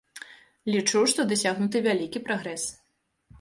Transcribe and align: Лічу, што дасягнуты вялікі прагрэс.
Лічу, 0.75 1.01
што 1.11 1.25
дасягнуты 1.33 1.83
вялікі 1.89 2.23
прагрэс. 2.31 2.63